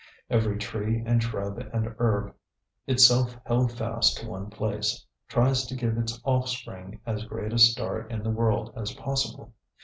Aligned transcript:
Every 0.31 0.57
tree 0.57 1.03
and 1.05 1.21
shrub 1.21 1.59
and 1.59 1.93
herb, 1.99 2.33
itself 2.87 3.37
held 3.45 3.71
fast 3.71 4.17
to 4.17 4.27
one 4.27 4.49
place, 4.49 5.05
tries 5.27 5.67
to 5.67 5.75
give 5.75 5.95
its 5.95 6.19
offspring 6.25 6.99
as 7.05 7.25
great 7.25 7.53
a 7.53 7.59
start 7.59 8.11
in 8.11 8.23
the 8.23 8.31
world 8.31 8.73
as 8.75 8.93
possible. 8.95 9.53